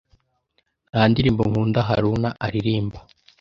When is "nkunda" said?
1.49-1.79